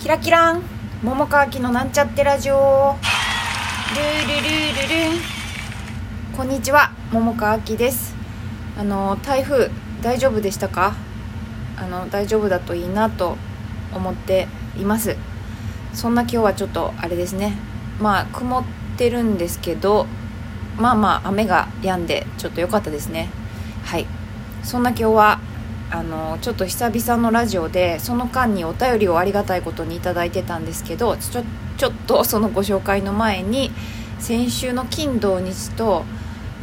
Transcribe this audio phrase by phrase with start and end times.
[0.00, 0.62] キラキラン。
[1.02, 2.54] 桃川きのなんちゃってラジオ。
[2.54, 5.20] ルールルルルルン
[6.34, 6.92] こんにちは。
[7.12, 8.14] 桃川きです。
[8.78, 10.94] あの台風大丈夫でしたか？
[11.76, 13.36] あの大丈夫だといいなと
[13.94, 15.18] 思っています。
[15.92, 17.52] そんな今日はちょっとあれですね。
[18.00, 18.64] まあ曇っ
[18.96, 20.06] てるんですけど
[20.78, 23.28] まあまあ雨が止んでちょっと良かったですね。
[23.84, 24.06] はい。
[24.62, 25.40] そんな今日は
[25.92, 31.42] あのちょっと久々のラジオでその間にお便りをありがたいことに頂いてたんですけどちょ
[31.76, 33.70] ちょっとそのご紹介の前に
[34.18, 36.04] 先週の金土日と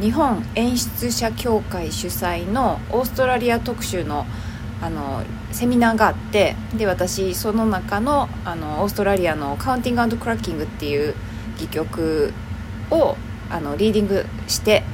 [0.00, 4.26] 日本演出者協会主催のオーストラリア特集の
[4.80, 11.14] あのセミナーがあってで私その中のあのオーストラリアのカウンティングクラッキングっていう
[11.56, 12.32] 戯曲
[12.92, 13.16] を
[13.50, 14.84] あのリーディングして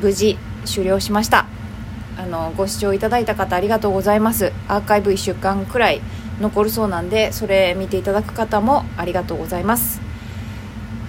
[0.00, 0.36] 無事
[0.66, 1.46] 終了しました。
[2.22, 4.52] あのご視聴いただいた方ありがとうございます。
[4.68, 6.00] アーカイブ1週間くらい
[6.40, 10.00] 残るそうなんでそれ見ていただく方もありがとうございます。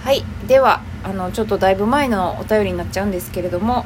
[0.02, 0.24] はい。
[0.48, 3.84] ではあのちょっとだいぶ前のお便りになっちゃうんですけれども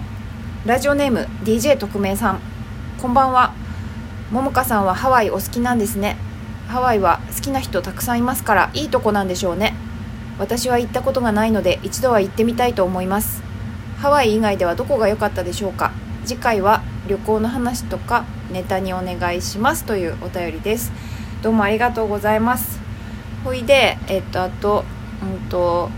[0.65, 2.41] ラジオネーム DJ 特命さん。
[3.03, 3.53] こんばんは。
[4.31, 6.17] ももかさんはハワイお好きなんですね。
[6.69, 9.75] ハワイは好きな人たくさんいますからいいとこなんでしょうね。
[10.39, 13.43] 私は行ったことがないので一度は行ってみたいと思います。
[13.99, 15.88] ハワイ以外ではどこが良かったでしょうか？
[16.29, 20.93] 次回は旅行の話とかネタにお願いしますというお便りです。
[21.41, 22.81] どうもありがとうございます。
[23.45, 24.85] ほいでえっとあと
[25.23, 25.89] うんと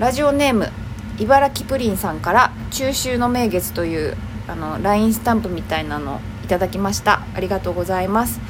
[0.00, 0.72] ラジオネーム
[1.20, 4.16] 茨城プリンさんから中秋の名月という
[4.48, 7.22] あの LINE スタンプみたいなのいただきました。
[7.36, 8.40] ありがとうございます。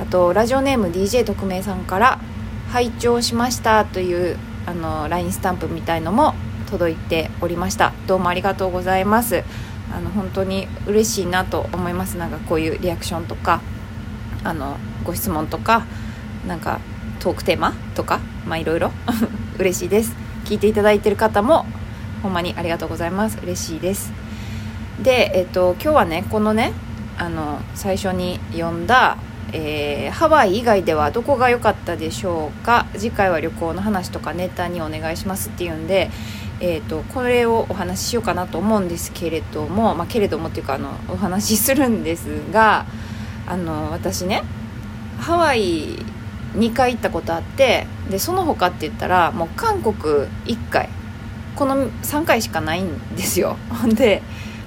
[0.00, 2.18] あとラジオネーム DJ 特命さんから
[2.72, 6.34] 拝聴しましたというあの LINE スタンプみたいのも
[6.68, 7.92] 届いておりました。
[8.08, 9.44] どうもありがとうございます。
[9.92, 12.16] あの本当に嬉しいなと思います。
[12.16, 13.60] なんかこういうリアクションとか
[14.44, 15.84] あのご質問とか
[16.46, 16.80] なんか
[17.20, 18.90] トークテーマとかまあいろいろ
[19.58, 20.14] 嬉しいです。
[20.44, 21.66] 聞いていただいてる方も
[22.22, 23.38] ほんまにありがとうございます。
[23.42, 24.12] 嬉しいです。
[25.02, 26.72] でえっと今日はねこのね
[27.18, 29.16] あの最初に読んだ
[29.52, 32.86] えー、ハワイ以外ではどこが良かったでしょうか？
[32.94, 36.10] 次回は旅行の話とかネタにお願いしますっていうんで、
[36.60, 42.86] えーと、これをお話ししようかなと思うんですけれども、まあ、けれどもっていうかあのお話しするんですが
[43.46, 44.42] あの私ね
[45.18, 45.98] ハワイ
[46.54, 49.94] 2回行ったことあってでその他って言ったらもう韓国
[50.44, 50.88] 1回
[51.54, 53.56] この3回しかないんですよ。
[53.94, 54.22] で、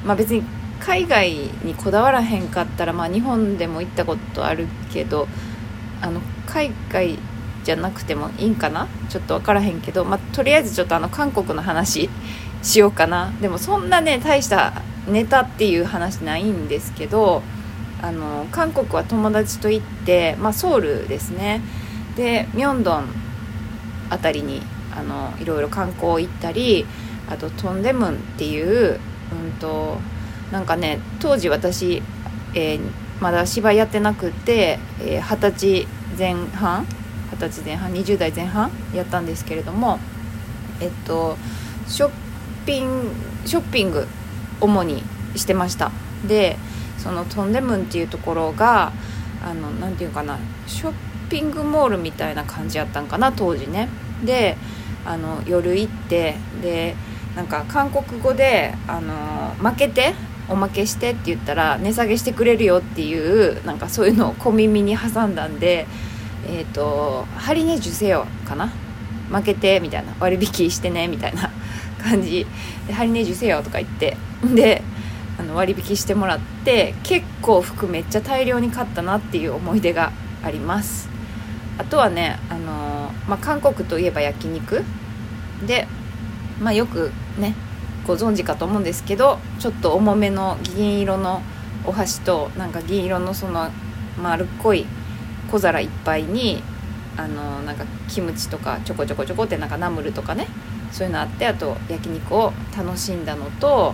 [0.05, 0.43] まあ、別に
[0.79, 1.31] 海外
[1.63, 5.27] にこだわらへんかったら、まあ、日本でも行ったことあるけど
[6.01, 7.17] あの海外
[7.63, 8.87] じゃなくてもいいんかな？
[9.09, 12.09] ちょっと分からへんけど、まあ、とりあえずちょっとあの韓国の話
[12.61, 13.31] しようかな。
[13.41, 14.73] でもそんなね大した
[15.07, 17.41] ネタっていう話ないんですけど
[18.01, 21.61] あの韓国は友達と行って、まあ、ソウルですね。
[22.15, 23.07] でミョンドン
[24.11, 24.61] 辺りに
[24.95, 26.85] あのいろいろ観光行ったり
[27.27, 28.99] あとトンデムンっていう、
[29.31, 29.97] うんと
[30.51, 32.01] なんかね当時私、
[32.53, 32.79] えー、
[33.19, 36.85] まだ芝居やってなくて二十、えー、歳前半
[37.31, 39.99] 二十歳前半20代前半やったんですけれども
[40.79, 41.37] えっと
[41.87, 42.11] ショッ
[42.65, 43.09] ピング
[43.45, 44.07] ショッピング
[44.61, 45.03] 主に
[45.35, 45.91] してました。
[46.27, 46.57] で
[46.97, 48.91] そのトンデムンっていうところが
[49.43, 50.93] あのなて言うかなショッ
[51.29, 53.89] ピングモールみたいな感じやったんかな当時ね。
[54.23, 54.57] で
[55.05, 56.95] あの夜行ってで
[57.35, 60.15] なんか韓国語であの負けて
[60.49, 65.87] おまけしてって言ったら値下げしてくれるよっていうなんかそういうのを小耳に挟んだんで
[66.47, 68.71] えっ、ー、と「ハリネジュせよ」かな？
[69.31, 70.13] 負けてみたいな。
[70.19, 71.49] 割引してねみたいな
[72.01, 72.45] 感じ。
[72.87, 74.17] で「ハリネジュせよ」とか言って。
[74.53, 74.83] で
[75.37, 80.11] あの割引してもらって結構服めっちゃ大量に買ったなっていう思い出が
[80.43, 81.09] あります。
[81.77, 84.83] あとはねあの、まあ、韓国といえば焼肉。
[85.65, 85.87] で、
[86.61, 87.53] まあ、よくね
[88.05, 91.41] ご存知かと思うんですけどちょっと重めの銀色の
[91.85, 93.69] お箸となんか銀色のその
[94.21, 94.85] 丸っこい
[95.51, 96.63] 小皿いっぱいに
[97.17, 100.47] あのなんかキムチとかちょこちょこちょこってなんかナムルとかね
[100.91, 103.93] そういうのあってあと焼肉を楽しんだのと,、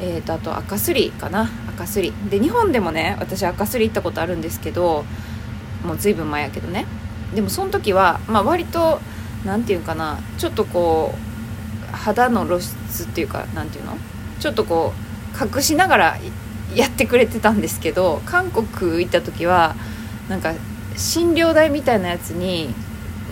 [0.00, 1.48] えー、とあと赤すりかな。
[1.68, 2.12] 赤すり。
[2.30, 5.04] で日本でもね私赤すり行ったことあるんですけど
[5.84, 6.86] もう随分前やけどね。
[7.34, 9.00] でもその時は、まあ、割と
[9.44, 11.27] 何て言うかなちょっとこう
[11.92, 13.98] 肌の露出っていうか何て言うの？
[14.40, 16.16] ちょっとこう隠しながら
[16.74, 19.74] やってくれてたんですけど韓国行った時は
[20.28, 20.52] なんか
[20.96, 22.74] 診療台みたいなやつに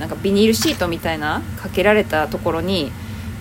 [0.01, 2.93] なんかビニールシートみたいなかけられたところに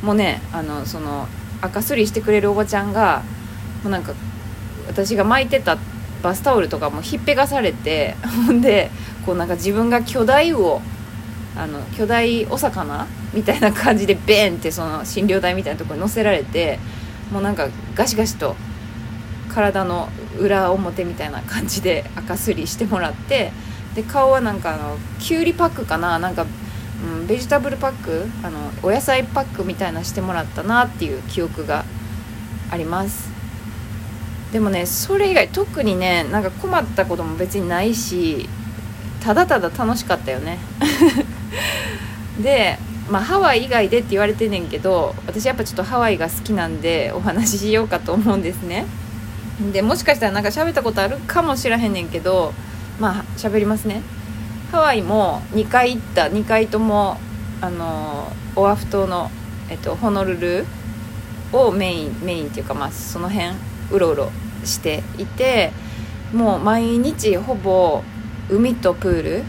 [0.04, 1.28] もうねあのその
[1.62, 3.24] 赤すりしてくれるおばちゃんが
[3.84, 4.14] もうなんか
[4.88, 5.78] 私が巻いてた
[6.22, 8.16] バスタオルとかもひっぺがされて
[8.48, 8.90] ほんで
[9.26, 10.82] こうなんか自分が巨大魚
[11.58, 16.80] あの巨大お魚みたいな感じでベーンってその診療台みたいなとこに乗せられて
[17.32, 18.56] もうなんかガシガシと
[19.50, 23.54] 体の裏表みたいな感じで赤すりしてもらって
[23.96, 26.20] で顔はなんかあのきゅうりパックかな？
[26.20, 26.46] なんか、
[27.02, 28.26] うん、ベジタブルパック？
[28.44, 31.86] あのお野菜パックみたいなしてもらったなっていう記憶が
[32.70, 33.30] あります。
[34.52, 38.50] でもねそれ以外特にねなんか困ったことも別にないし
[39.22, 40.58] ただただ楽しかったよね。
[42.42, 42.78] で
[43.10, 48.86] まあハワイ以外でって言われてんねんけど私やっぱちょっとハワイが好きなんでお話ししようかと思うんですね。
[49.72, 52.54] でもしかしたらなんか喋ったことあるかもしらへんねんけど
[53.00, 54.02] まあ喋りますね。
[54.72, 57.18] ハワイも2回行った2回とも
[57.62, 59.32] あのオアフ島の、
[59.70, 60.66] えっと、ホノルル
[61.54, 63.52] をメインメインっていうかまあその辺
[63.92, 64.32] うろうろ
[64.66, 65.72] していて
[66.34, 68.04] もう毎日ほぼ
[68.50, 69.44] 海とプール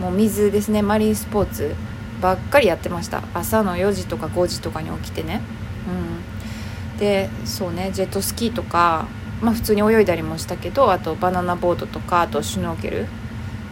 [0.00, 1.74] もう水ですねマリンスポーツ
[2.20, 3.22] ばっかりやってました。
[3.34, 5.40] 朝の4時とか5時とかに起きてね。
[5.88, 6.98] うん。
[6.98, 9.06] でそうねジェットスキーとか
[9.40, 13.06] まあ、普通に泳いだりもしたけどあとバナナボードとかあとシュノーケル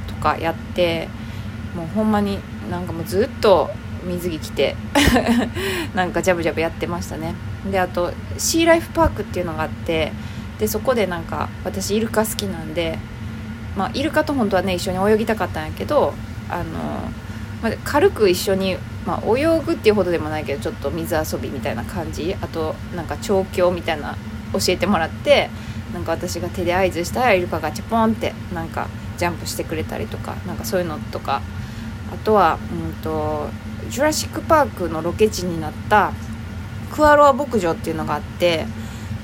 [0.07, 1.09] とかやって
[1.77, 2.39] もうほんまに
[2.71, 3.71] なんかもうずっと
[4.05, 4.77] 水着着て
[5.95, 7.35] なんかジャブジャブやってましたね。
[7.71, 10.13] であとシーライフパークっていうのがあって
[10.59, 12.99] でそこでなんか私イルカ好きなんで、
[13.79, 16.13] まあ、イルカと本当はね一緒に泳ぎたかったんやけど
[16.51, 16.73] あの、
[17.63, 18.77] まあ、軽く一緒に、
[19.07, 24.17] まあ、泳ぐっていうほどでもないけどちょっと水遊びみたいな感じあとなんか調教みたいな
[24.53, 25.49] 教えてもらって
[25.95, 31.41] なんか私が手で合図したらイルカがチャポンってなんかジャンプしてくれたりとかなんかそういうのとか
[32.13, 33.49] あとは、うんと、
[33.91, 36.13] ジュラシック・パークのロケ地になった
[36.91, 38.67] クアロア牧場っていうのがあって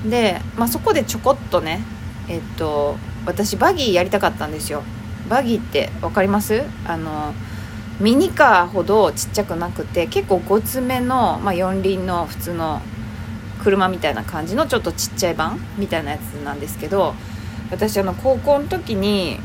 [0.09, 1.81] で、まあ、そこでちょこっとね
[2.29, 4.83] えっと私バギーやりたかったんですよ。
[5.29, 6.63] バギーって分かります？
[6.85, 7.33] あの
[7.99, 12.81] ミニカーほどちっちゃくなくて結構ごつめの、まあ、四輪の普通の
[13.63, 17.15] 車みたいな感じのちょっとちっちゃい版みたいなやつなんですけど
[17.71, 19.39] 私あの高校の時に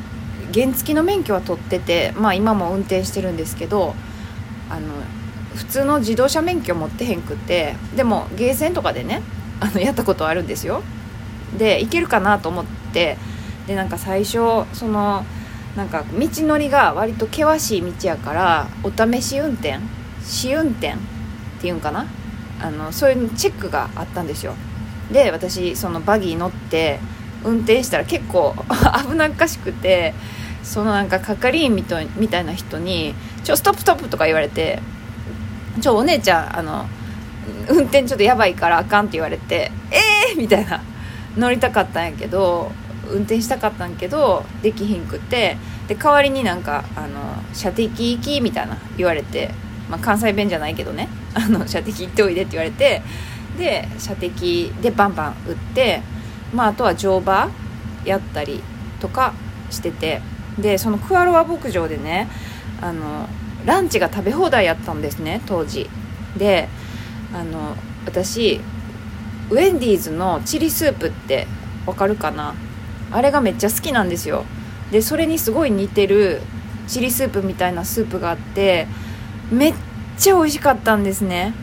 [0.52, 3.94] 原付の免許は取っててまあ今も運転してるんですけど
[4.68, 4.88] あの
[5.54, 9.22] 普通の自動車免許持ってへんくってでもゲーセンとかでね
[9.60, 10.82] あのやったことはあるんですよ。
[11.56, 13.16] で行けるかなと思って
[13.70, 15.24] でなんか最初その
[15.76, 19.78] なんか道のりが割と険しい道やからお試し運転
[20.24, 20.96] 試運転っ
[21.60, 22.04] ていうんかな？
[22.60, 24.54] あのそういうチェックがあったんですよ
[25.12, 26.98] で私そのバギー乗って
[27.44, 28.56] 運転したら結構
[29.08, 30.14] 危なっかしくて
[30.64, 32.00] そのなんか係員みた
[32.40, 33.14] いな人に
[33.44, 34.80] 「ちょストップストップ」とか言われて
[35.80, 36.86] 「ちょお姉ちゃんあの
[37.68, 39.98] 運転ちょっとやばいからあかん」って言われて「え
[40.32, 40.80] えー!」みたいな
[41.36, 42.72] 乗りたかったんやけど
[43.10, 45.56] 運転したかったんけどできひんくて
[45.88, 47.20] で代わりになんかあの
[47.52, 49.50] 射的行きみたいな言われて
[49.90, 51.08] まあ、関西弁じゃないけどね。
[51.34, 53.02] あの射的行っておいでって言われて
[53.58, 56.02] で射的でバンバン撃って、
[56.52, 57.48] まあ、あとは乗馬
[58.04, 58.62] やったり
[59.00, 59.32] とか
[59.70, 60.22] してて
[60.58, 62.28] でそのクアロア牧場でね
[62.80, 63.28] あの
[63.64, 65.88] ランチが食べ放題やったんですね当時。
[66.36, 66.68] で
[67.32, 67.76] あの
[68.06, 68.60] 私
[69.50, 71.46] ウェンディーズのチリスープって
[71.86, 72.54] わかるかな？
[73.12, 74.44] あれがめっちゃ好きなんですよ。
[74.90, 76.40] でそれにすごい似てる
[76.88, 78.86] チリスープみたいなスープがあって
[79.50, 79.74] めっ
[80.18, 81.54] ちゃ美味しかったんですね。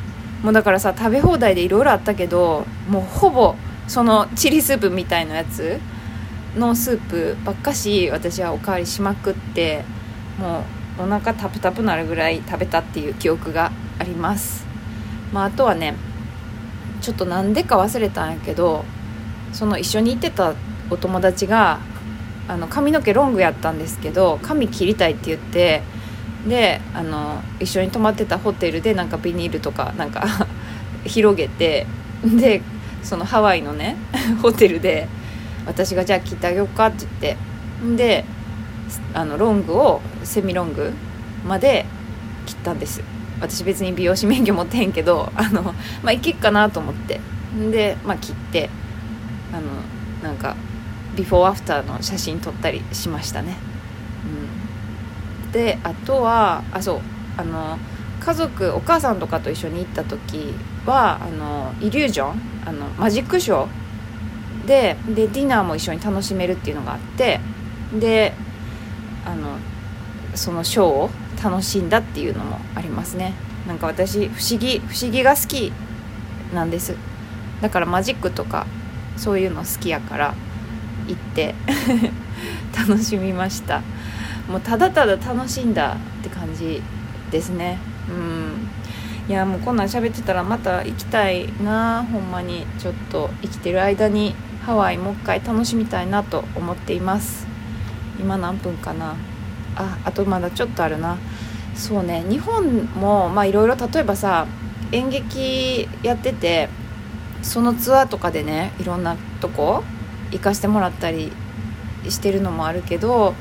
[0.44, 3.56] もうだからさ食べ放題でいろいろあったけどもうほぼ
[3.88, 5.80] そのチリスープみたいなやつ
[6.56, 9.84] のスープばっかし私はおかわりしまくって
[10.39, 10.63] も
[11.00, 14.66] うお腹タプタプなるぐらい食べたっていう記憶があります。
[15.34, 15.96] まああとはね
[17.01, 18.86] ちょっとなんでか忘れたんやけど
[19.54, 20.54] その一緒に行ってた
[20.89, 21.79] お友達が
[22.48, 25.82] あの髪の毛ロングやったんですけど髪切りたいって言って
[26.48, 30.25] であの一緒に泊まってたホテルでなんかビニールとかなんか
[31.06, 31.86] 広げて
[32.24, 32.62] で
[33.03, 33.98] そのハワイのね
[34.41, 35.08] ホテルで
[35.65, 38.25] 私がじゃあ切ってあげようかって言ってで
[39.13, 40.94] あのロングをセミロング
[41.46, 41.86] まで
[42.46, 43.01] 切ったんです。
[43.39, 45.74] 私別に美容師免許持ってへんけどあのま
[46.06, 47.20] あいけっかなと思って。
[47.72, 48.70] でまあ切って
[49.51, 49.63] あの
[50.24, 50.56] なんか
[51.17, 53.57] ビフォーアフターの写真撮ったりしましたね。
[55.43, 55.51] うん。
[55.51, 57.01] であとはあそう
[57.38, 57.77] あの
[58.19, 60.53] 家族お母さんとかと一緒に行った時
[60.86, 63.67] はあのイリュージョンあのマジックショー。
[64.67, 67.39] ででディナーも一緒に楽しめるっていうのがあって
[67.97, 68.33] で
[69.25, 69.57] あの
[70.36, 71.09] そのショーを
[71.41, 73.33] 楽しんだっていうのもありますね。
[73.65, 75.71] なんか私不思議不思議が好き
[76.53, 76.95] なんです。
[77.62, 78.67] だからマジックとか
[79.15, 80.36] そういうの好きやから。
[81.08, 81.56] 行って。
[82.78, 83.82] 楽しみました。
[84.48, 86.82] もうただただ楽しんだって感じ
[87.32, 87.78] ですね。
[88.10, 88.68] うん。
[89.30, 92.06] いやもうこんなん喋ってたらまた行きたいな。
[92.12, 94.36] ほんまにちょっと生きてる間に
[94.66, 97.48] ハワイもう一回楽しみたいなと思っています。
[98.20, 99.16] 今何分かな。
[99.76, 101.18] ああとまだちょっとあるな。
[101.76, 102.24] そうね。
[102.30, 104.48] 日本もまあいろいろ例えばさ
[104.92, 106.70] 演劇やってて
[107.42, 109.84] そのツアーとかでねいろんなとこ
[110.31, 111.31] 行かしてもらったり
[112.10, 113.34] してるのもあるけど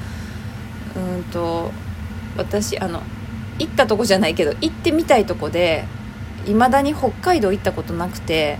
[0.97, 1.71] うんと
[2.37, 3.03] 私あの
[3.59, 5.85] 行ったとこじゃないけど行ってみたいとこで
[6.47, 8.59] いまだに北海道行ったことなくて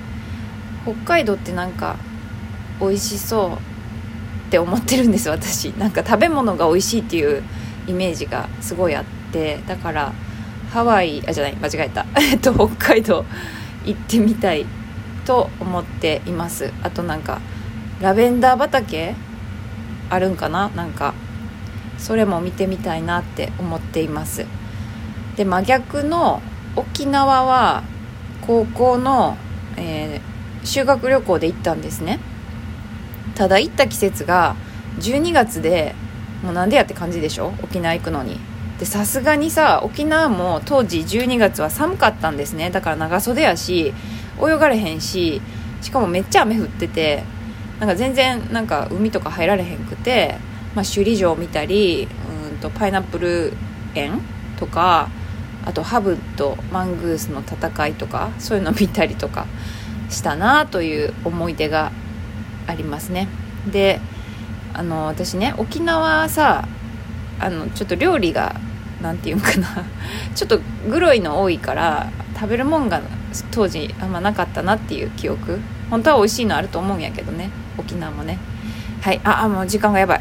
[0.85, 1.97] 北海道ってなんか
[2.81, 3.53] 美味しそう
[4.47, 5.71] って思ってるんです私。
[5.71, 7.43] なんか食べ物が美味しいっていう
[7.87, 10.13] イメージがすごいあってだから
[10.71, 12.07] ハワイあじゃない間違えた。
[12.21, 13.25] えっと北海道
[13.85, 14.67] 行ってみたい
[15.25, 16.73] と思っています。
[16.83, 17.41] あとなんか
[18.01, 19.15] ラベンダー畑？
[20.11, 20.69] あるんかな？
[20.71, 21.15] なんか。
[21.99, 24.45] それも見てみたいなって思っています。
[25.37, 26.43] で真逆の
[26.77, 27.85] 沖縄は
[28.47, 29.39] 高校の、
[29.79, 32.21] えー、修学旅行で行ったんですね。
[33.35, 34.57] ただ行った季節が
[34.99, 35.95] 12月で
[36.43, 37.55] もうなんでやって感じでしょ？
[37.63, 38.39] 沖縄行くのに。
[38.79, 42.71] でさすがにさ沖縄も当時12月は寒かったんですね。
[42.71, 43.95] だから長袖やし
[44.39, 45.41] 泳がれへんし
[45.81, 47.25] しかもめっちゃ雨降ってて
[47.81, 50.37] なんか全然なんか海とか入られへんくて、
[50.75, 52.09] まあ、首里城見たり
[52.51, 53.53] うんとパイナップル
[53.95, 54.21] 園
[54.59, 55.11] とか
[55.65, 59.47] あとハブとマングースの戦いとかそういうの見たりとか
[60.09, 61.93] したなという思い出が
[62.67, 63.29] ありますね。
[63.71, 64.01] で
[64.73, 66.69] あの私ね沖縄さ
[67.41, 68.55] あのちょっと料理が
[69.03, 69.85] 何て言うんかな。
[70.35, 73.01] ちょっとグロいの多いから食べるもんが
[73.51, 75.61] 当時あんまなかったなっていう記憶。
[75.91, 77.51] 本当は美味しいのあると思うんやけどね。
[77.79, 78.39] 沖縄もね。
[79.03, 79.21] はい。
[79.25, 80.21] ああもう時間がやばい。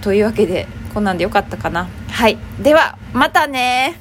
[0.00, 1.88] というわけでこんなんでよかったかな。
[2.10, 2.38] はい。
[2.60, 3.98] ではまたね